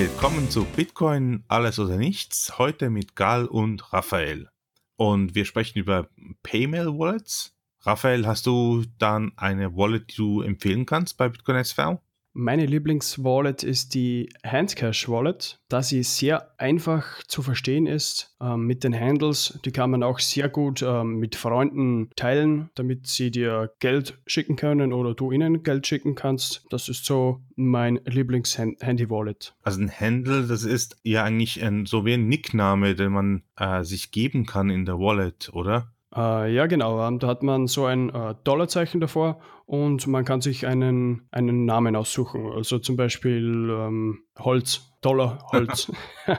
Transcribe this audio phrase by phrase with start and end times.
[0.00, 2.56] Willkommen zu Bitcoin Alles oder Nichts.
[2.56, 4.48] Heute mit Gal und Raphael.
[4.96, 6.08] Und wir sprechen über
[6.42, 7.54] Paymail Wallets.
[7.80, 12.00] Raphael, hast du dann eine Wallet, die du empfehlen kannst bei Bitcoin SV?
[12.32, 18.84] Meine Lieblingswallet ist die Handcash Wallet, da sie sehr einfach zu verstehen ist ähm, mit
[18.84, 19.58] den Handles.
[19.64, 24.54] Die kann man auch sehr gut ähm, mit Freunden teilen, damit sie dir Geld schicken
[24.54, 26.64] können oder du ihnen Geld schicken kannst.
[26.70, 29.54] Das ist so mein Lieblings-Handy-Wallet.
[29.62, 33.82] Also ein Handle, das ist ja eigentlich ein, so wie ein Nickname, den man äh,
[33.82, 35.92] sich geben kann in der Wallet, oder?
[36.14, 37.06] Äh, ja, genau.
[37.06, 41.64] Ähm, da hat man so ein äh, Dollarzeichen davor und man kann sich einen, einen
[41.64, 42.50] Namen aussuchen.
[42.52, 45.92] Also zum Beispiel ähm, Holz, Dollar, Holz.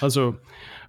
[0.00, 0.36] also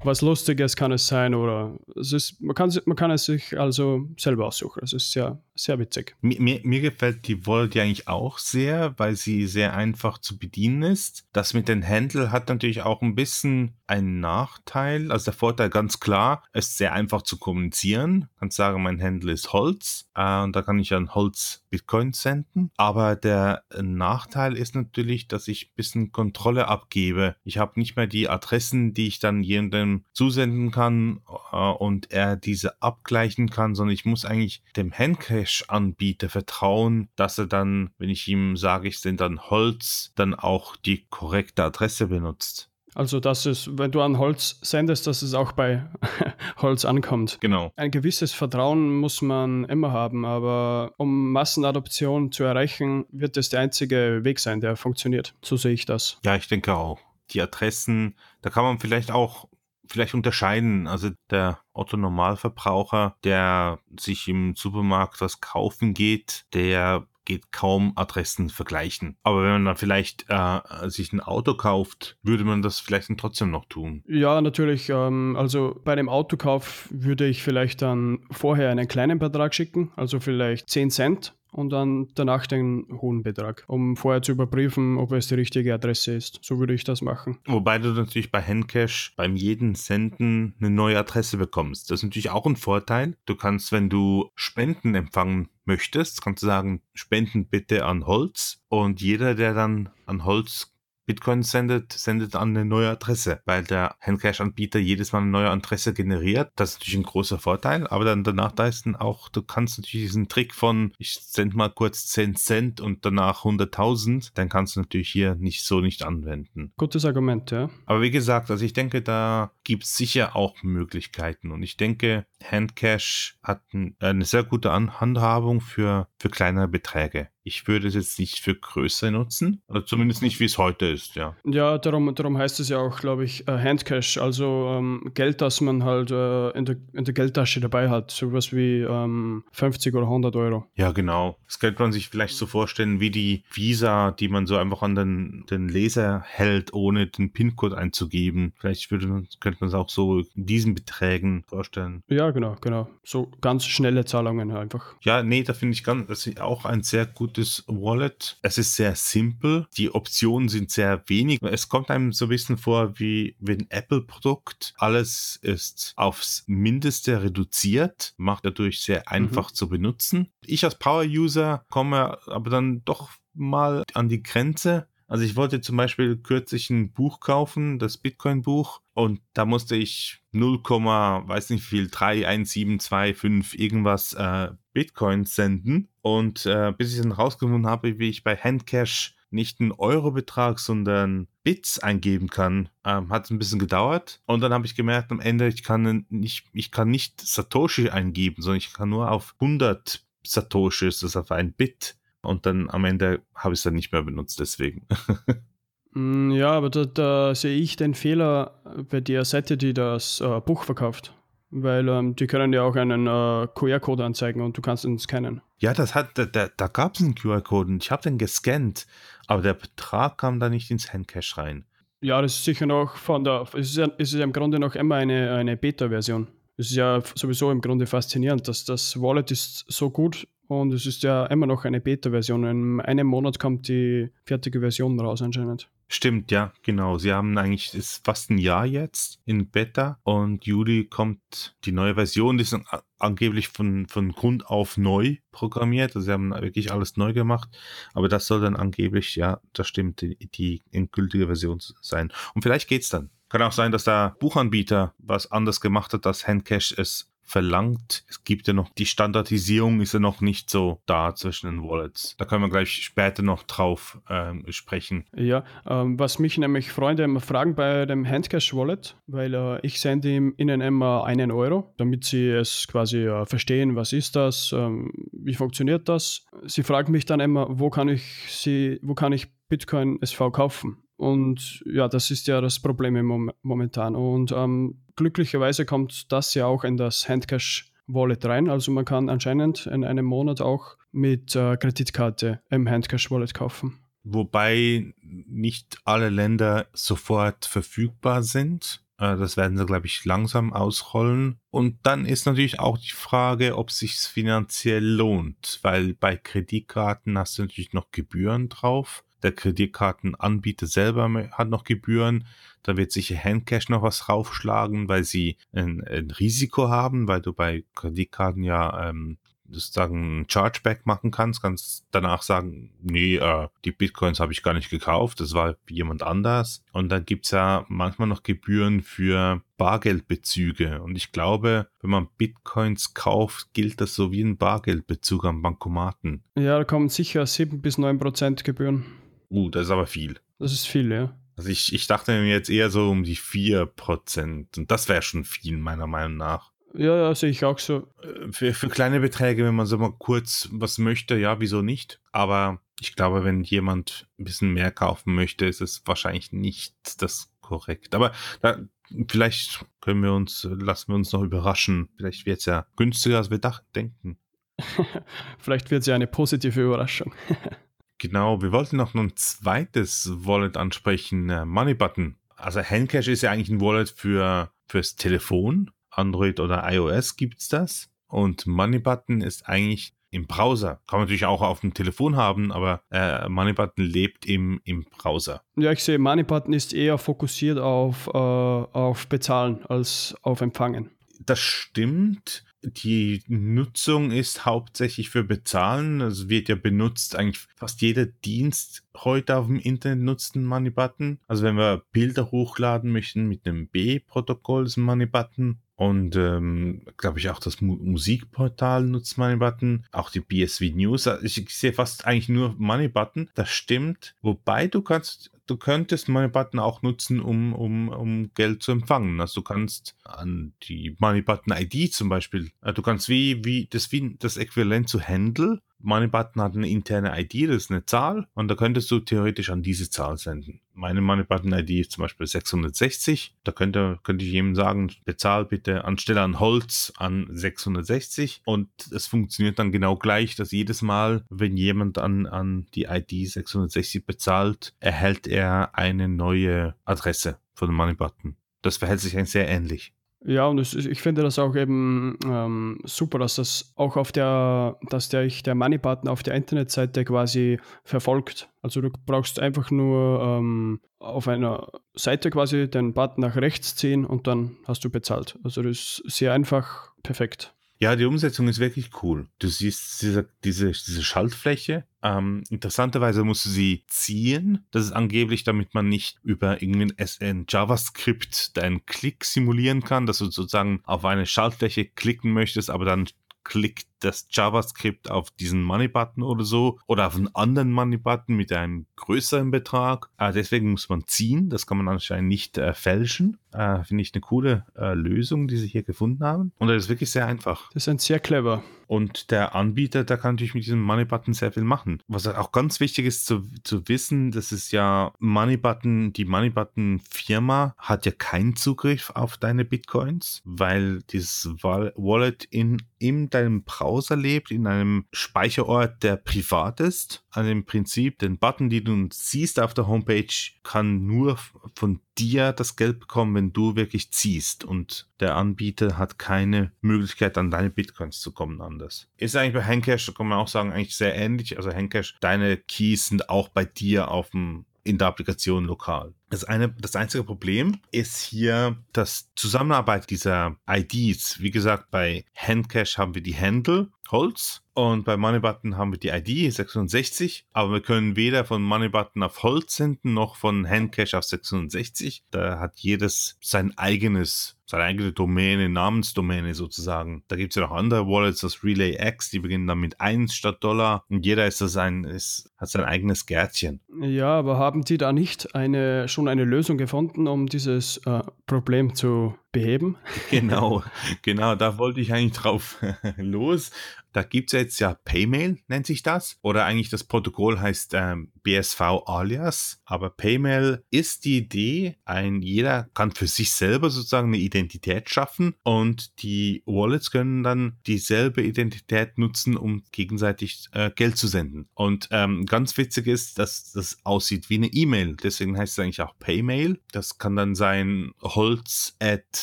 [0.03, 4.07] was Lustiges kann es sein oder es ist, man, kann, man kann es sich also
[4.17, 4.81] selber aussuchen.
[4.83, 6.15] Es ist sehr, sehr witzig.
[6.21, 10.37] Mir, mir, mir gefällt die Wallet ja eigentlich auch sehr, weil sie sehr einfach zu
[10.37, 11.25] bedienen ist.
[11.33, 15.11] Das mit den Handle hat natürlich auch ein bisschen einen Nachteil.
[15.11, 18.29] Also der Vorteil ganz klar, ist sehr einfach zu kommunizieren.
[18.33, 22.13] Ich kann sagen, mein Handle ist Holz äh, und da kann ich an Holz Bitcoin
[22.13, 22.71] senden.
[22.77, 27.35] Aber der Nachteil ist natürlich, dass ich ein bisschen Kontrolle abgebe.
[27.43, 29.43] Ich habe nicht mehr die Adressen, die ich dann
[29.89, 36.29] jemandem zusenden kann äh, und er diese abgleichen kann, sondern ich muss eigentlich dem Handcash-Anbieter
[36.29, 41.05] vertrauen, dass er dann, wenn ich ihm sage, ich sende dann Holz, dann auch die
[41.09, 42.69] korrekte Adresse benutzt.
[42.95, 45.85] Also, dass es, wenn du an Holz sendest, dass es auch bei
[46.57, 47.37] Holz ankommt.
[47.39, 47.71] Genau.
[47.75, 53.59] Ein gewisses Vertrauen muss man immer haben, aber um Massenadoption zu erreichen, wird es der
[53.59, 55.35] einzige Weg sein, der funktioniert.
[55.43, 56.17] So sehe ich das.
[56.25, 56.99] Ja, ich denke auch.
[57.29, 59.47] Die Adressen, da kann man vielleicht auch
[59.89, 60.87] vielleicht unterscheiden.
[60.87, 68.49] Also der Otto Normalverbraucher, der sich im Supermarkt was kaufen geht, der geht kaum Adressen
[68.49, 69.15] vergleichen.
[69.21, 73.51] Aber wenn man dann vielleicht äh, sich ein Auto kauft, würde man das vielleicht trotzdem
[73.51, 74.03] noch tun.
[74.07, 74.89] Ja, natürlich.
[74.89, 80.19] Ähm, also bei dem Autokauf würde ich vielleicht dann vorher einen kleinen Betrag schicken, also
[80.19, 85.27] vielleicht 10 Cent und dann danach den hohen Betrag, um vorher zu überprüfen, ob es
[85.27, 86.39] die richtige Adresse ist.
[86.41, 87.37] So würde ich das machen.
[87.45, 91.89] Wobei du natürlich bei Handcash beim jeden Senden eine neue Adresse bekommst.
[91.89, 93.15] Das ist natürlich auch ein Vorteil.
[93.25, 99.01] Du kannst, wenn du Spenden empfangen möchtest, kannst du sagen, Spenden bitte an Holz und
[99.01, 100.73] jeder, der dann an Holz
[101.09, 105.91] Bitcoin sendet, sendet an eine neue Adresse, weil der Handcash-Anbieter jedes Mal eine neue Adresse
[105.91, 106.51] generiert.
[106.55, 109.79] Das ist natürlich ein großer Vorteil, aber dann danach da ist dann auch, du kannst
[109.79, 114.75] natürlich diesen Trick von, ich sende mal kurz 10 Cent und danach 100.000, dann kannst
[114.75, 116.73] du natürlich hier nicht so nicht anwenden.
[116.77, 117.71] Gutes Argument, ja.
[117.87, 122.27] Aber wie gesagt, also ich denke, da gibt es sicher auch Möglichkeiten und ich denke,
[122.43, 123.61] Handcash hat
[123.99, 127.29] eine sehr gute Handhabung für, für kleinere Beträge.
[127.43, 131.15] Ich würde es jetzt nicht für größer nutzen, oder zumindest nicht, wie es heute ist,
[131.15, 131.35] ja.
[131.45, 135.59] Ja, darum, darum heißt es ja auch, glaube ich, äh, Handcash, also ähm, Geld, das
[135.59, 140.03] man halt äh, in, der, in der Geldtasche dabei hat, sowas wie ähm, 50 oder
[140.03, 140.65] 100 Euro.
[140.75, 141.39] Ja, genau.
[141.45, 144.93] Das könnte man sich vielleicht so vorstellen wie die Visa, die man so einfach an
[144.93, 148.53] den, den Laser hält, ohne den PIN-Code einzugeben.
[148.59, 152.03] Vielleicht würde könnte man es auch so in diesen Beträgen vorstellen.
[152.09, 152.89] Ja, genau, genau.
[153.03, 154.95] So ganz schnelle Zahlungen einfach.
[155.01, 158.37] Ja, nee, da finde ich ganz, das ist auch ein sehr gutes Wallet.
[158.41, 159.67] Es ist sehr simpel.
[159.77, 161.41] Die Optionen sind sehr wenig.
[161.41, 164.73] Es kommt einem so ein bisschen vor wie, wie ein Apple-Produkt.
[164.77, 169.07] Alles ist aufs Mindeste reduziert, macht dadurch sehr mhm.
[169.07, 169.55] einfach mhm.
[169.55, 170.29] zu benutzen.
[170.45, 174.87] Ich als Power-User komme aber dann doch mal an die Grenze.
[175.09, 180.21] Also ich wollte zum Beispiel kürzlich ein Buch kaufen, das Bitcoin-Buch, und da musste ich
[180.33, 185.87] 0, weiß nicht viel, 31725 irgendwas äh, Bitcoin senden.
[186.01, 191.27] Und äh, bis ich dann rausgefunden habe, wie ich bei Handcash nicht einen Eurobetrag, sondern
[191.43, 194.21] Bits eingeben kann, ähm, hat es ein bisschen gedauert.
[194.25, 198.43] Und dann habe ich gemerkt am Ende, ich kann nicht, ich kann nicht Satoshi eingeben,
[198.43, 203.21] sondern ich kann nur auf 100 Satoshis, ist auf ein Bit und dann am Ende
[203.35, 204.87] habe ich es dann nicht mehr benutzt, deswegen.
[205.91, 210.39] Mm, ja, aber da, da, sehe ich den Fehler bei der Seite, die das äh,
[210.39, 211.13] Buch verkauft.
[211.51, 215.41] Weil ähm, die können ja auch einen äh, QR-Code anzeigen und du kannst ihn scannen.
[215.57, 218.85] Ja, das hat, da, da, da gab es einen QR-Code und ich habe den gescannt,
[219.25, 221.65] aber der Betrag kam da nicht ins Handcash rein.
[222.01, 224.59] Ja, das ist sicher noch von der, es ist ja, es ist ja im Grunde
[224.59, 226.27] noch immer eine, eine Beta-Version.
[226.55, 230.87] Es ist ja sowieso im Grunde faszinierend, dass das Wallet ist so gut und es
[230.87, 232.43] ist ja immer noch eine Beta-Version.
[232.43, 235.69] In einem Monat kommt die fertige Version raus anscheinend.
[235.87, 236.97] Stimmt, ja, genau.
[236.97, 241.93] Sie haben eigentlich, ist fast ein Jahr jetzt in Beta und Juli kommt die neue
[241.93, 242.57] Version, die ist
[242.97, 245.95] angeblich von, von Grund auf neu programmiert.
[245.95, 247.49] Also sie haben wirklich alles neu gemacht.
[247.93, 252.11] Aber das soll dann angeblich, ja, das stimmt, die, die endgültige Version sein.
[252.33, 253.11] Und vielleicht geht's dann.
[253.29, 258.03] Kann auch sein, dass der Buchanbieter was anders gemacht hat, dass Handcash es verlangt.
[258.09, 262.15] Es gibt ja noch, die Standardisierung ist ja noch nicht so da zwischen den Wallets.
[262.17, 265.05] Da können wir gleich später noch drauf ähm, sprechen.
[265.15, 270.09] Ja, ähm, was mich nämlich Freunde immer fragen bei dem Handcash-Wallet, weil äh, ich sende
[270.09, 275.35] ihnen immer einen Euro, damit sie es quasi äh, verstehen, was ist das, ähm, wie
[275.35, 276.25] funktioniert das.
[276.45, 280.77] Sie fragen mich dann immer, wo kann ich sie, wo kann ich Bitcoin SV kaufen?
[280.99, 283.95] Und ja, das ist ja das Problem im momentan.
[283.95, 288.49] Und ähm, glücklicherweise kommt das ja auch in das Handcash Wallet rein.
[288.49, 293.79] Also man kann anscheinend in einem Monat auch mit äh, Kreditkarte im Handcash Wallet kaufen.
[294.03, 298.83] Wobei nicht alle Länder sofort verfügbar sind.
[298.97, 301.39] Äh, das werden sie, glaube ich, langsam ausrollen.
[301.49, 307.37] Und dann ist natürlich auch die Frage, ob sich finanziell lohnt, weil bei Kreditkarten hast
[307.37, 312.25] du natürlich noch Gebühren drauf der Kreditkartenanbieter selber hat noch Gebühren.
[312.63, 317.33] Da wird sicher Handcash noch was raufschlagen, weil sie ein, ein Risiko haben, weil du
[317.33, 319.17] bei Kreditkarten ja ähm,
[319.51, 324.53] sozusagen ein Chargeback machen kannst, kannst danach sagen, nee, äh, die Bitcoins habe ich gar
[324.53, 326.63] nicht gekauft, das war jemand anders.
[326.71, 330.81] Und dann gibt's ja manchmal noch Gebühren für Bargeldbezüge.
[330.81, 336.23] Und ich glaube, wenn man Bitcoins kauft, gilt das so wie ein Bargeldbezug am Bankomaten.
[336.35, 338.85] Ja, da kommen sicher 7 bis 9 Prozent Gebühren.
[339.29, 340.19] Uh, das ist aber viel.
[340.39, 341.15] Das ist viel, ja.
[341.35, 344.57] Also ich, ich dachte mir jetzt eher so um die 4%.
[344.57, 346.51] Und das wäre schon viel, meiner Meinung nach.
[346.73, 347.87] Ja, ja, sehe ich auch so.
[348.03, 351.99] Äh, für, für kleine Beträge, wenn man so mal kurz was möchte, ja, wieso nicht?
[352.11, 357.31] Aber ich glaube, wenn jemand ein bisschen mehr kaufen möchte, ist es wahrscheinlich nicht das
[357.41, 357.95] korrekt.
[357.95, 358.11] Aber
[358.41, 358.59] da,
[359.07, 361.89] vielleicht können wir uns, lassen wir uns noch überraschen.
[361.97, 363.39] Vielleicht wird es ja günstiger, als wir
[363.75, 364.17] denken.
[365.39, 367.13] vielleicht wird es ja eine positive Überraschung.
[367.99, 372.15] Genau, wir wollten noch ein zweites Wallet ansprechen, äh, Moneybutton.
[372.35, 375.71] Also Handcash ist ja eigentlich ein Wallet für fürs Telefon.
[375.89, 377.89] Android oder iOS gibt's das.
[378.07, 380.81] Und Moneybutton ist eigentlich im Browser.
[380.87, 385.43] Kann man natürlich auch auf dem Telefon haben, aber äh, Moneybutton lebt im, im Browser.
[385.55, 390.89] Ja, ich sehe, Moneybutton ist eher fokussiert auf, äh, auf Bezahlen als auf Empfangen.
[391.19, 396.01] Das stimmt die Nutzung ist hauptsächlich für Bezahlen.
[396.01, 401.19] Es wird ja benutzt, eigentlich fast jeder Dienst heute auf dem Internet nutzt einen Money-Button.
[401.27, 405.59] Also wenn wir Bilder hochladen möchten mit einem B-Protokoll, ist ein Money-Button.
[405.75, 409.85] Und ähm, glaube ich auch das Mu Musikportal nutzt Money-Button.
[409.93, 411.07] Auch die BSV News.
[411.07, 413.29] Also ich, sehe fast eigentlich nur Money-Button.
[413.35, 414.15] Das stimmt.
[414.21, 419.19] Wobei du kannst du könntest Money Button auch nutzen, um, um, um Geld zu empfangen.
[419.19, 423.67] Also du kannst an die Money Button ID zum Beispiel, äh, du kannst wie, wie,
[423.69, 428.27] das wie das Äquivalent zu Handle Moneybutton hat eine interne ID, das ist eine Zahl
[428.33, 430.61] und da könntest du theoretisch an diese Zahl senden.
[430.73, 433.35] Meine Moneybutton-ID ist zum Beispiel 660.
[433.43, 439.07] Da könnte, könnte ich jedem sagen, bezahl bitte anstelle an Holz an 660 und es
[439.07, 444.73] funktioniert dann genau gleich, dass jedes Mal, wenn jemand an, an die ID 660 bezahlt,
[444.79, 448.35] erhält er eine neue Adresse von dem Moneybutton.
[448.61, 449.93] Das verhält sich eigentlich sehr ähnlich.
[450.25, 454.77] Ja, und es, ich finde das auch eben ähm, super, dass das auch auf der,
[454.89, 458.49] dass der ich der Money-Button auf der Internetseite quasi verfolgt.
[458.61, 464.05] Also du brauchst einfach nur ähm, auf einer Seite quasi den Button nach rechts ziehen
[464.05, 465.39] und dann hast du bezahlt.
[465.43, 467.55] Also das ist sehr einfach, perfekt.
[467.81, 469.29] Ja, die Umsetzung ist wirklich cool.
[469.39, 471.85] Du siehst diese, diese, diese Schaltfläche.
[472.03, 474.65] Ähm, interessanterweise musst du sie ziehen.
[474.71, 480.17] Das ist angeblich, damit man nicht über irgendein SN JavaScript deinen Klick simulieren kann, dass
[480.17, 483.07] du sozusagen auf eine Schaltfläche klicken möchtest, aber dann
[483.45, 488.85] klickt das JavaScript auf diesen Money-Button oder so oder auf einen anderen Money-Button mit einem
[488.95, 490.09] größeren Betrag.
[490.17, 491.49] Äh, deswegen muss man ziehen.
[491.49, 493.37] Das kann man anscheinend nicht äh, fälschen.
[493.51, 496.51] Äh, Finde ich eine coole äh, Lösung, die sie hier gefunden haben.
[496.59, 497.69] Und das ist wirklich sehr einfach.
[497.73, 498.63] Das ist ein sehr clever.
[498.87, 502.01] Und der Anbieter, der kann natürlich mit diesem Money-Button sehr viel machen.
[502.07, 508.05] Was auch ganz wichtig ist zu, zu wissen, das ist ja Money-Button, die Money-Button-Firma hat
[508.07, 514.51] ja keinen Zugriff auf deine Bitcoins, weil dieses Wallet in, in deinem Browser Browser lebt,
[514.51, 517.25] in einem Speicherort, der privat ist.
[517.31, 520.27] An dem Prinzip, den Button, den du siehst auf der Homepage,
[520.61, 521.39] kann nur
[521.75, 527.37] von dir das Geld bekommen, wenn du wirklich ziehst und der Anbieter hat keine Möglichkeit,
[527.37, 529.09] an deine Bitcoins zu kommen anders.
[529.17, 531.57] Ist eigentlich bei Handcash, kann man auch sagen, eigentlich sehr ähnlich.
[531.57, 536.13] Also Handcash, deine Keys sind auch bei dir auf dem in der Applikation lokal.
[536.29, 541.39] Das, eine, das einzige Problem ist hier das Zusammenarbeit dieser IDs.
[541.39, 546.07] Wie gesagt, bei Handcash haben wir die Handle, Holz, und bei Moneybutton haben wir die
[546.07, 551.25] ID 66, aber wir können weder von Moneybutton auf Holz senden noch von Handcash auf
[551.25, 552.23] 660.
[552.31, 557.23] Da hat jedes sein eigenes seine eigene Domäne, Namensdomäne sozusagen.
[557.27, 560.33] Da gibt es ja noch andere Wallets, das Relay X, die beginnen dann mit 1
[560.33, 563.79] statt Dollar und jeder ist das ein, ist, hat sein eigenes Gärtchen.
[563.99, 568.95] Ja, aber haben die da nicht eine, schon eine Lösung gefunden, um dieses äh, Problem
[568.95, 569.97] zu beheben?
[570.29, 570.83] Genau,
[571.23, 572.77] genau, da wollte ich eigentlich drauf
[573.17, 573.71] los.
[574.11, 576.37] Da gibt es jetzt ja Paymail, nennt sich das.
[576.41, 579.81] Oder eigentlich das Protokoll heißt ähm, BSV alias.
[579.85, 585.55] Aber Paymail ist die Idee, ein jeder kann für sich selber sozusagen eine Identität schaffen
[585.63, 591.69] und die Wallets können dann dieselbe Identität nutzen, um gegenseitig äh, Geld zu senden.
[591.75, 595.17] Und ähm, ganz witzig ist, dass das aussieht wie eine E-Mail.
[595.17, 596.79] Deswegen heißt es eigentlich auch Paymail.
[596.91, 599.38] Das kann dann sein holz at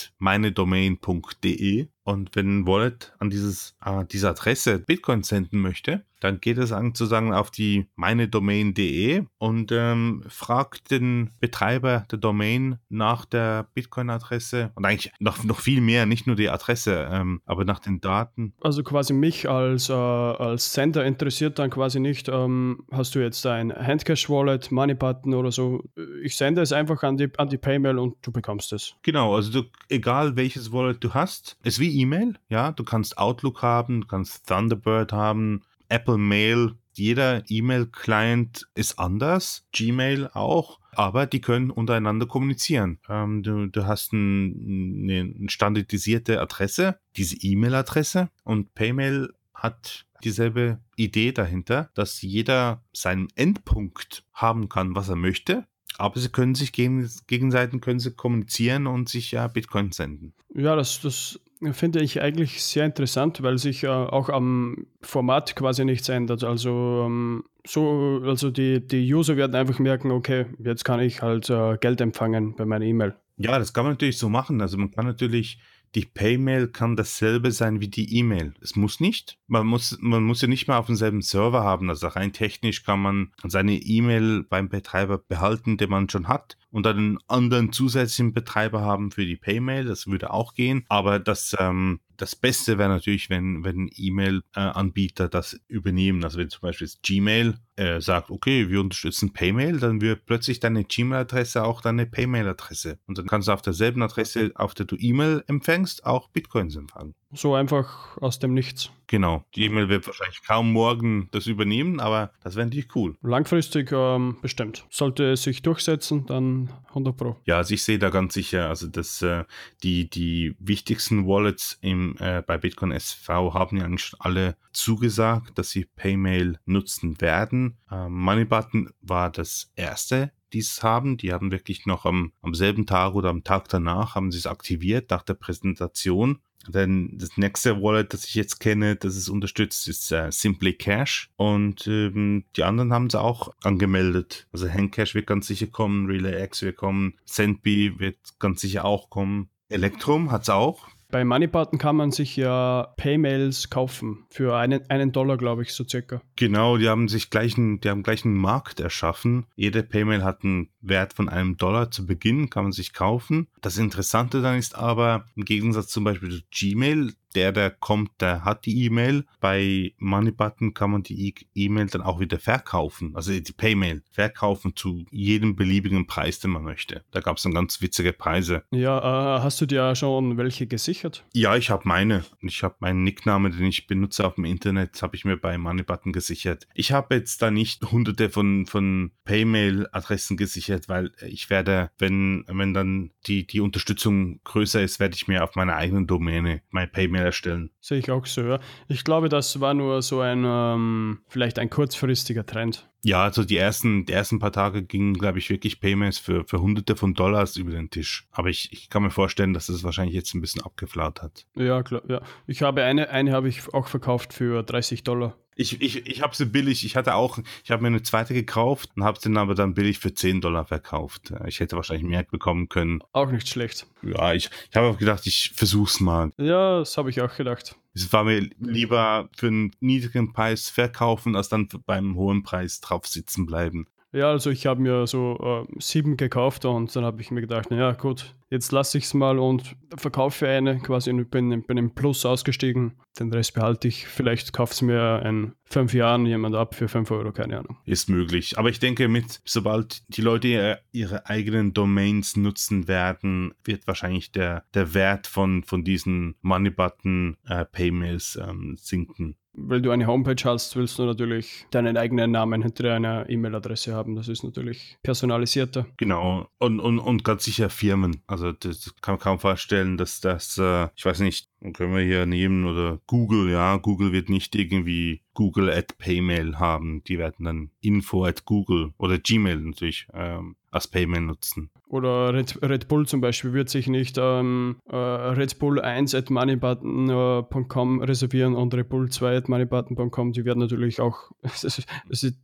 [0.20, 6.58] meinedomain.de und wenn ein Wallet an dieses, äh, diese Adresse Bitcoin senden möchte, dann geht
[6.58, 14.70] es sozusagen auf die meinedomain.de und ähm, fragt den Betreiber der Domain nach der Bitcoin-Adresse
[14.74, 18.54] und eigentlich noch, noch viel mehr, nicht nur die Adresse, ähm, aber nach den Daten.
[18.60, 23.44] Also quasi mich als, äh, als Sender interessiert dann quasi nicht, ähm, hast du jetzt
[23.46, 25.84] ein Handcash-Wallet, Money-Button oder so.
[26.22, 28.94] Ich sende es einfach an die, an die Paymail und du bekommst es.
[29.02, 33.62] Genau, also du, egal welches Wallet du hast, ist wie E-Mail, ja, du kannst Outlook
[33.62, 41.40] haben, du kannst Thunderbird haben, Apple Mail, jeder E-Mail-Client ist anders, Gmail auch, aber die
[41.40, 42.98] können untereinander kommunizieren.
[43.08, 51.32] Ähm, du, du, hast ein, eine standardisierte Adresse, diese E-Mail-Adresse und Paymail hat dieselbe Idee
[51.32, 55.66] dahinter, dass jeder seinen Endpunkt haben kann, was er möchte.
[55.98, 60.34] Aber sie können sich gegen, gegenseitig können sie kommunizieren und sich ja Bitcoin senden.
[60.54, 61.40] Ja, das, das
[61.72, 66.44] finde ich eigentlich sehr interessant, weil sich äh, auch am Format quasi nichts ändert.
[66.44, 71.50] Also, ähm, so, also die, die User werden einfach merken, okay, jetzt kann ich halt
[71.50, 73.14] äh, Geld empfangen bei meiner E-Mail.
[73.38, 74.60] Ja, das kann man natürlich so machen.
[74.60, 75.58] Also man kann natürlich
[75.94, 78.52] die Paymail kann dasselbe sein wie die E-Mail.
[78.60, 79.38] Es muss nicht.
[79.46, 81.88] Man muss, man muss ja nicht mal auf demselben Server haben.
[81.88, 86.84] Also rein technisch kann man seine E-Mail beim Betreiber behalten, den man schon hat und
[86.84, 89.86] dann einen anderen zusätzlichen Betreiber haben für die Paymail.
[89.86, 90.84] Das würde auch gehen.
[90.90, 96.22] Aber das, ähm, das Beste wäre natürlich, wenn, wenn E-Mail-Anbieter das übernehmen.
[96.22, 100.84] Also wenn zum Beispiel Gmail äh, sagt, okay, wir unterstützen Paymail, dann wird plötzlich deine
[100.84, 102.98] Gmail-Adresse auch deine Paymail-Adresse.
[103.06, 107.14] Und dann kannst du auf derselben Adresse, auf der du E-Mail empfängst, auch Bitcoins empfangen.
[107.32, 108.90] So einfach aus dem Nichts.
[109.08, 109.44] Genau.
[109.54, 113.16] Die E-Mail wird wahrscheinlich kaum morgen das übernehmen, aber das wäre natürlich cool.
[113.22, 114.86] Langfristig ähm, bestimmt.
[114.90, 117.36] Sollte es sich durchsetzen, dann 100 Pro.
[117.44, 119.44] Ja, also ich sehe da ganz sicher, also dass äh,
[119.82, 125.70] die, die wichtigsten Wallets im, äh, bei Bitcoin SV haben ja eigentlich alle zugesagt, dass
[125.70, 127.78] sie Paymail nutzen werden.
[127.90, 131.16] Ähm, Moneybutton war das erste die es haben.
[131.16, 134.46] Die haben wirklich noch am, am selben Tag oder am Tag danach haben sie es
[134.46, 136.40] aktiviert nach der Präsentation.
[136.72, 141.30] Denn das nächste Wallet, das ich jetzt kenne, das es unterstützt, ist äh, Simply Cash.
[141.36, 144.46] Und ähm, die anderen haben sie auch angemeldet.
[144.52, 149.48] Also Handcash wird ganz sicher kommen, RelayX wird kommen, Sendbee wird ganz sicher auch kommen.
[149.68, 150.88] Electrum hat es auch.
[151.08, 155.84] Bei Moneybutton kann man sich ja Paymails kaufen für einen, einen Dollar, glaube ich, so
[155.88, 156.20] circa.
[156.34, 159.46] Genau, die haben sich einen, die haben gleich einen Markt erschaffen.
[159.54, 163.46] Jede Paymail hat einen Wert von einem Dollar zu Beginn, kann man sich kaufen.
[163.60, 168.44] Das Interessante dann ist aber, im Gegensatz zum Beispiel zu Gmail, der, der kommt, der
[168.44, 169.24] hat die E-Mail.
[169.40, 175.04] Bei Moneybutton kann man die E-Mail dann auch wieder verkaufen, also die Paymail verkaufen zu
[175.10, 177.04] jedem beliebigen Preis, den man möchte.
[177.10, 178.64] Da gab es dann ganz witzige Preise.
[178.70, 181.24] Ja, äh, hast du dir schon welche gesichert?
[181.34, 182.24] Ja, ich habe meine.
[182.40, 186.12] Ich habe meinen Nickname, den ich benutze auf dem Internet, habe ich mir bei Moneybutton
[186.12, 186.66] gesichert.
[186.74, 192.72] Ich habe jetzt da nicht hunderte von, von Paymail-Adressen gesichert, weil ich werde, wenn, wenn
[192.72, 197.25] dann die, die Unterstützung größer ist, werde ich mir auf meiner eigenen Domäne mein Paymail
[197.26, 197.70] erstellen.
[197.80, 198.60] Sehe ich auch so, ja.
[198.88, 202.88] Ich glaube, das war nur so ein, ähm, vielleicht ein kurzfristiger Trend.
[203.04, 206.60] Ja, also die ersten, die ersten paar Tage gingen, glaube ich, wirklich Payments für, für
[206.60, 208.26] hunderte von Dollars über den Tisch.
[208.32, 211.46] Aber ich, ich kann mir vorstellen, dass es das wahrscheinlich jetzt ein bisschen abgeflaut hat.
[211.54, 212.20] Ja, klar, ja.
[212.46, 215.36] Ich habe eine, eine habe ich auch verkauft für 30 Dollar.
[215.58, 216.84] Ich, ich, ich habe sie billig.
[216.84, 219.72] Ich hatte auch, ich habe mir eine zweite gekauft und habe sie dann aber dann
[219.72, 221.32] billig für 10 Dollar verkauft.
[221.46, 223.02] Ich hätte wahrscheinlich mehr bekommen können.
[223.12, 223.86] Auch nicht schlecht.
[224.02, 226.30] Ja, ich, ich habe auch gedacht, ich versuch's mal.
[226.36, 227.74] Ja, das habe ich auch gedacht.
[227.94, 233.06] Es war mir lieber für einen niedrigen Preis verkaufen, als dann beim hohen Preis drauf
[233.06, 233.86] sitzen bleiben.
[234.16, 237.70] Ja, also ich habe mir so äh, sieben gekauft und dann habe ich mir gedacht,
[237.70, 241.94] naja gut, jetzt lasse ich es mal und verkaufe eine, quasi und bin, bin im
[241.94, 242.94] Plus ausgestiegen.
[243.20, 244.06] Den Rest behalte ich.
[244.06, 247.76] Vielleicht kauft es mir in fünf Jahren jemand ab für fünf Euro, keine Ahnung.
[247.84, 248.58] Ist möglich.
[248.58, 254.64] Aber ich denke, mit sobald die Leute ihre eigenen Domains nutzen werden, wird wahrscheinlich der,
[254.72, 260.98] der Wert von, von diesen Money-Button äh, ähm, sinken weil du eine Homepage hast, willst
[260.98, 264.14] du natürlich deinen eigenen Namen hinter deiner E-Mail-Adresse haben.
[264.14, 265.86] Das ist natürlich personalisierter.
[265.96, 266.48] Genau.
[266.58, 268.22] Und, und, und ganz sicher Firmen.
[268.26, 272.26] Also das kann man kaum vorstellen, dass das, äh, ich weiß nicht, können wir hier
[272.26, 277.04] nehmen oder Google, ja, Google wird nicht irgendwie Google at Paymail haben.
[277.04, 281.70] Die werden dann Info at Google oder Gmail natürlich ähm, als Payment nutzen.
[281.88, 286.30] Oder Red, Red, Bull zum Beispiel wird sich nicht ähm, äh, Red Bull 1 at
[286.30, 290.32] moneybutton.com reservieren und Red Bull 2 at moneybutton.com.
[290.32, 291.86] Die werden natürlich auch, das,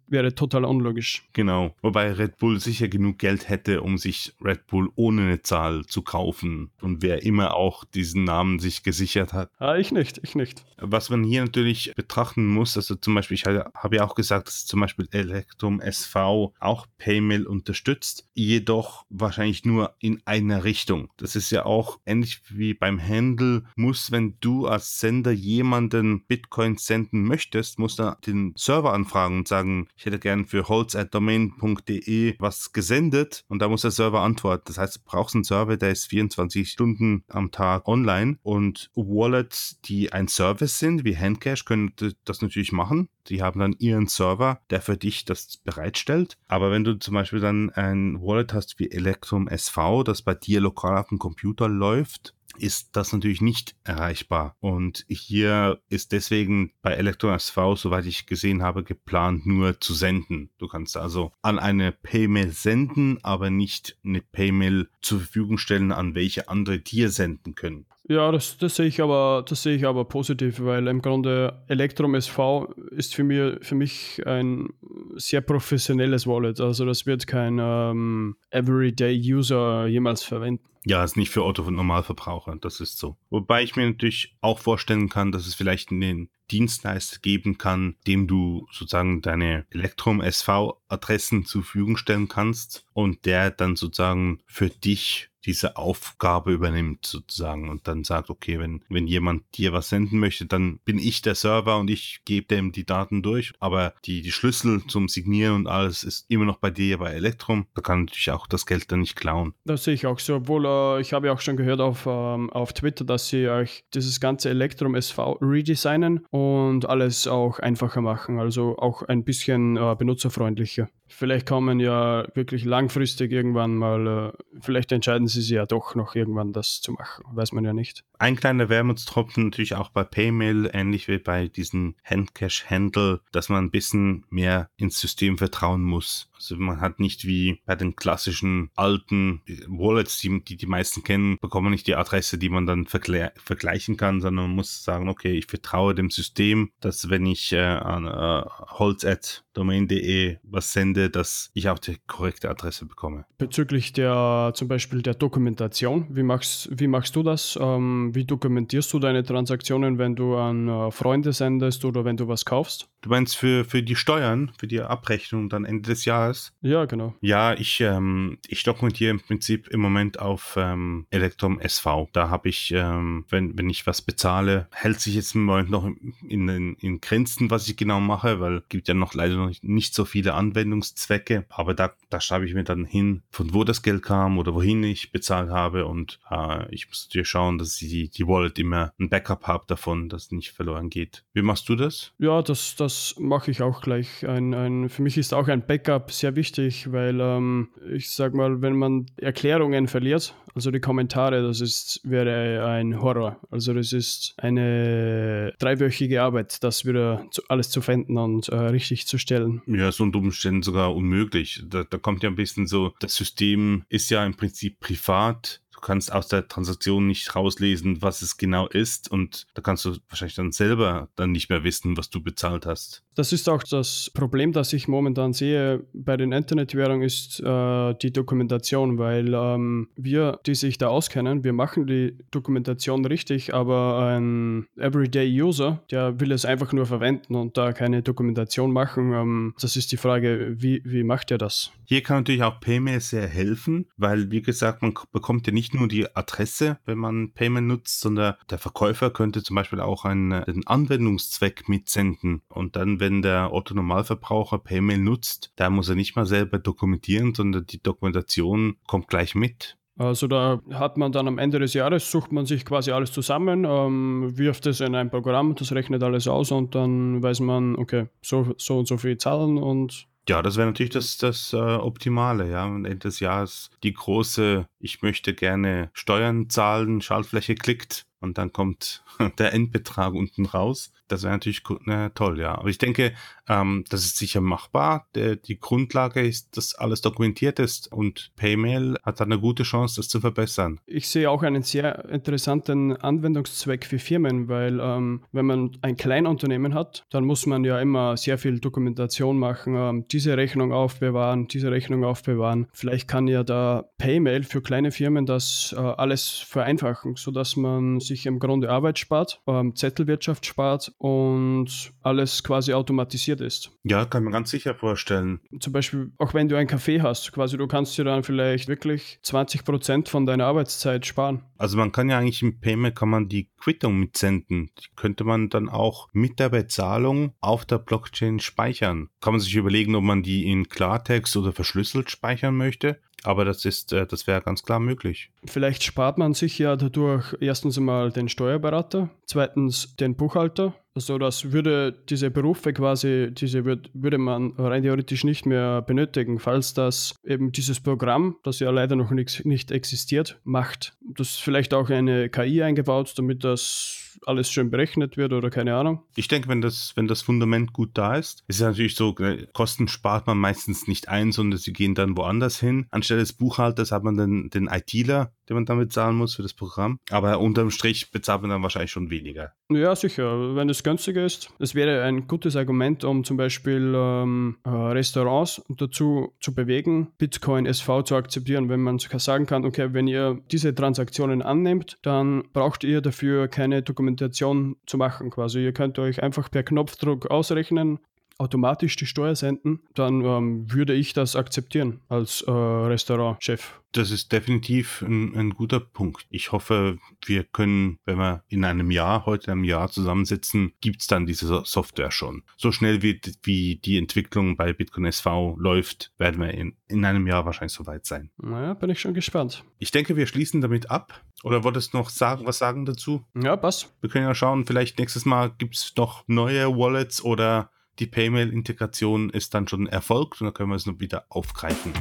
[0.06, 1.25] wäre total unlogisch.
[1.32, 5.84] Genau, wobei Red Bull sicher genug Geld hätte, um sich Red Bull ohne eine Zahl
[5.87, 6.70] zu kaufen.
[6.80, 9.50] Und wer immer auch diesen Namen sich gesichert hat.
[9.58, 10.64] Ah, ich nicht, ich nicht.
[10.78, 14.67] Was man hier natürlich betrachten muss, also zum Beispiel, ich habe ja auch gesagt, dass
[14.67, 21.11] zum Beispiel Electrum SV auch Paymail unterstützt jedoch wahrscheinlich nur in einer Richtung.
[21.17, 26.77] Das ist ja auch ähnlich wie beim Handle, muss, wenn du als Sender jemanden Bitcoin
[26.77, 32.73] senden möchtest, musst du den Server anfragen und sagen, ich hätte gern für holz.domain.de was
[32.73, 34.65] gesendet und da muss der Server antworten.
[34.67, 39.79] Das heißt, du brauchst einen Server, der ist 24 Stunden am Tag online und Wallets,
[39.85, 41.93] die ein Service sind, wie Handcash, können
[42.25, 43.09] das natürlich machen.
[43.29, 46.37] Die haben dann ihren Server, der für dich das bereitstellt.
[46.49, 50.61] Aber wenn du zum Beispiel dann ein Wallet hast wie Electrum SV, das bei dir
[50.61, 54.57] lokal auf dem Computer läuft, ist das natürlich nicht erreichbar.
[54.61, 60.50] Und hier ist deswegen bei Electrum SV, soweit ich gesehen habe, geplant nur zu senden.
[60.59, 66.14] Du kannst also an eine Paymail senden, aber nicht eine Paymail zur Verfügung stellen, an
[66.14, 67.87] welche andere dir senden können.
[68.12, 72.14] Ja, das, das, sehe ich aber, das sehe ich aber positiv, weil im Grunde Electrum
[72.14, 74.69] SV ist für, mir, für mich ein
[75.16, 76.61] sehr professionelles Wallet.
[76.61, 80.64] Also das wird kein ähm, Everyday-User jemals verwenden.
[80.85, 83.16] Ja, ist nicht für Otto Normalverbraucher, das ist so.
[83.31, 88.27] Wobei ich mir natürlich auch vorstellen kann, dass es vielleicht einen Dienstleister geben kann, dem
[88.27, 94.68] du sozusagen deine Elektrum SV Adressen zur Verfügung stellen kannst und der dann sozusagen für
[94.68, 100.18] dich diese Aufgabe übernimmt sozusagen und dann sagt, okay, wenn, wenn jemand dir was senden
[100.18, 103.52] möchte, dann bin ich der Server und ich gebe dem die Daten durch.
[103.61, 107.66] Aber die, die Schlüssel zum Signieren und alles ist immer noch bei dir bei Elektrum.
[107.74, 109.55] Da kann natürlich auch das Geld dann nicht klauen.
[109.64, 110.37] Das sehe ich auch so.
[110.37, 113.85] Obwohl, äh, ich habe ja auch schon gehört auf, ähm, auf Twitter, dass sie euch
[113.94, 118.38] dieses ganze Elektrum SV redesignen und alles auch einfacher machen.
[118.38, 124.92] Also auch ein bisschen äh, benutzerfreundlicher vielleicht kommen ja wirklich langfristig irgendwann mal, äh, vielleicht
[124.92, 128.05] entscheiden sie sich ja doch noch irgendwann das zu machen, weiß man ja nicht.
[128.18, 133.70] Ein kleiner Wermutstropfen natürlich auch bei Paymail, ähnlich wie bei diesen Handcash-Handle, dass man ein
[133.70, 136.31] bisschen mehr ins System vertrauen muss.
[136.42, 141.38] Also man hat nicht wie bei den klassischen alten Wallets, die die, die meisten kennen,
[141.40, 145.09] bekommt man nicht die Adresse, die man dann vergle vergleichen kann, sondern man muss sagen,
[145.09, 148.44] okay, ich vertraue dem System, dass wenn ich äh, an äh,
[148.78, 153.24] holz.domain.de was sende, dass ich auch die korrekte Adresse bekomme.
[153.38, 157.59] Bezüglich der zum Beispiel der Dokumentation, wie machst, wie machst du das?
[157.61, 162.28] Ähm, wie dokumentierst du deine Transaktionen, wenn du an äh, Freunde sendest oder wenn du
[162.28, 162.88] was kaufst?
[163.03, 166.53] Du meinst für, für die Steuern, für die Abrechnung dann Ende des Jahres?
[166.62, 167.15] Ja, genau.
[167.21, 172.09] Ja, ich, ähm, ich dokumentiere im Prinzip im Moment auf ähm, Elektrum SV.
[172.12, 175.85] Da habe ich, ähm, wenn, wenn ich was bezahle, hält sich jetzt im Moment noch
[175.85, 179.49] in, in, in Grenzen, was ich genau mache, weil es gibt ja noch leider noch
[179.49, 181.45] nicht, nicht so viele Anwendungszwecke.
[181.49, 184.85] Aber da, da schreibe ich mir dann hin, von wo das Geld kam oder wohin
[184.85, 185.87] ich bezahlt habe.
[185.87, 189.65] Und äh, ich muss dir schauen, dass ich die, die Wallet immer ein Backup habe
[189.67, 191.25] davon, dass es nicht verloren geht.
[191.33, 192.12] Wie machst du das?
[192.19, 194.28] Ja, das, das das mache ich auch gleich.
[194.28, 198.61] Ein, ein, für mich ist auch ein Backup sehr wichtig, weil ähm, ich sage mal,
[198.61, 203.40] wenn man Erklärungen verliert, also die Kommentare, das ist, wäre ein Horror.
[203.50, 209.07] Also das ist eine dreiwöchige Arbeit, das wieder zu, alles zu finden und äh, richtig
[209.07, 209.62] zu stellen.
[209.66, 211.64] Ja, so unter Umständen sogar unmöglich.
[211.66, 216.12] Da, da kommt ja ein bisschen so, das System ist ja im Prinzip privat kannst
[216.12, 220.53] aus der Transaktion nicht rauslesen, was es genau ist und da kannst du wahrscheinlich dann
[220.53, 223.05] selber dann nicht mehr wissen, was du bezahlt hast.
[223.14, 228.12] Das ist auch das Problem, das ich momentan sehe bei den Internetwährungen, ist äh, die
[228.12, 234.66] Dokumentation, weil ähm, wir, die sich da auskennen, wir machen die Dokumentation richtig, aber ein
[234.77, 239.12] Everyday-User, der will es einfach nur verwenden und da keine Dokumentation machen.
[239.12, 241.72] Ähm, das ist die Frage, wie, wie macht er das?
[241.85, 245.88] Hier kann natürlich auch Paymail sehr helfen, weil, wie gesagt, man bekommt ja nicht nur
[245.88, 250.66] die Adresse, wenn man Paymail nutzt, sondern der Verkäufer könnte zum Beispiel auch einen, einen
[250.66, 252.40] Anwendungszweck mitsenden.
[252.48, 257.67] Und dann, wenn der Otto-Normalverbraucher Paymail nutzt, da muss er nicht mal selber dokumentieren, sondern
[257.67, 259.77] die Dokumentation kommt gleich mit.
[259.99, 263.67] Also da hat man dann am Ende des Jahres, sucht man sich quasi alles zusammen,
[263.69, 268.07] ähm, wirft es in ein Programm, das rechnet alles aus und dann weiß man, okay,
[268.23, 272.49] so, so und so viel Zahlen und ja, das wäre natürlich das, das äh, Optimale,
[272.49, 272.65] ja.
[272.65, 278.53] Und Ende des Jahres die große, ich möchte gerne Steuern zahlen, Schaltfläche klickt und dann
[278.53, 279.05] kommt
[279.38, 280.93] der Endbetrag unten raus.
[281.09, 282.57] Das wäre natürlich äh, toll, ja.
[282.59, 283.12] Aber ich denke,
[283.49, 285.07] ähm, das ist sicher machbar.
[285.15, 290.09] Der, die Grundlage ist, dass alles dokumentiert ist und Paymail hat eine gute Chance, das
[290.09, 290.81] zu verbessern.
[290.87, 296.75] Ich sehe auch einen sehr interessanten Anwendungszweck für Firmen, weil ähm, wenn man ein Kleinunternehmen
[296.75, 301.71] hat, dann muss man ja immer sehr viel Dokumentation machen, ähm, diese Rechnung aufbewahren, diese
[301.71, 302.69] Rechnung aufbewahren.
[302.73, 308.27] Vielleicht kann ja da Paymail für kleine Firmen das äh, alles vereinfachen, sodass man sich
[308.27, 313.70] im Grunde Arbeit spart, ähm, Zettelwirtschaft spart und alles quasi automatisiert ist.
[313.85, 315.40] Ja, kann man ganz sicher vorstellen.
[315.61, 319.18] Zum Beispiel, auch wenn du ein Café hast, quasi du kannst dir dann vielleicht wirklich
[319.22, 321.42] 20 Prozent von deiner Arbeitszeit sparen.
[321.59, 324.70] Also man kann ja eigentlich im Payment kann man die Quittung mitsenden.
[324.78, 329.09] Die könnte man dann auch mit der Bezahlung auf der Blockchain speichern.
[329.20, 333.00] Kann man sich überlegen, ob man die in Klartext oder verschlüsselt speichern möchte.
[333.24, 335.30] Aber das ist, äh, das wäre ganz klar möglich.
[335.44, 340.74] Vielleicht spart man sich ja dadurch erstens einmal den Steuerberater, zweitens den Buchhalter.
[340.94, 346.38] Also das würde diese Berufe quasi, diese würd, würde man rein theoretisch nicht mehr benötigen,
[346.38, 350.94] falls das eben dieses Programm, das ja leider noch nicht, nicht existiert, macht.
[351.00, 356.02] Das vielleicht auch eine KI eingebaut, damit das alles schön berechnet wird oder keine Ahnung.
[356.16, 359.46] Ich denke, wenn das, wenn das Fundament gut da ist, ist es natürlich so, äh,
[359.52, 362.87] Kosten spart man meistens nicht ein, sondern sie gehen dann woanders hin.
[362.90, 366.55] Anstelle des Buchhalters hat man dann den ITler, den man damit zahlen muss für das
[366.55, 366.99] Programm.
[367.11, 369.53] Aber unterm Strich bezahlt man dann wahrscheinlich schon weniger.
[369.71, 370.57] Ja, sicher.
[370.57, 371.51] Wenn es günstiger ist.
[371.59, 377.67] Es wäre ein gutes Argument, um zum Beispiel ähm, äh, Restaurants dazu zu bewegen, Bitcoin
[377.67, 378.69] SV zu akzeptieren.
[378.69, 383.83] Wenn man sagen kann, okay, wenn ihr diese Transaktionen annehmt, dann braucht ihr dafür keine
[383.83, 385.31] Dokumentation zu machen.
[385.31, 387.99] Quasi ihr könnt euch einfach per Knopfdruck ausrechnen,
[388.38, 393.81] automatisch die Steuer senden, dann ähm, würde ich das akzeptieren als äh, Restaurantchef.
[393.92, 396.27] Das ist definitiv ein, ein, guter Punkt.
[396.31, 401.09] Ich hoffe, wir können, wenn wir in einem Jahr, heute einem Jahr zusammensitzen, gibt es
[401.09, 402.42] dann diese Software schon.
[402.57, 407.27] So schnell wie, wie die Entwicklung bei Bitcoin SV läuft, werden wir in, in einem
[407.27, 408.31] Jahr wahrscheinlich soweit sein.
[408.38, 409.62] Naja, bin ich schon gespannt.
[409.79, 411.23] Ich denke, wir schließen damit ab.
[411.42, 413.27] Oder wolltest du noch sagen, was sagen dazu?
[413.35, 413.92] Ja, passt.
[414.01, 419.31] Wir können ja schauen, vielleicht nächstes Mal gibt es noch neue Wallets oder die Paymail-Integration
[419.31, 421.92] ist dann schon erfolgt und dann können wir es noch wieder aufgreifen.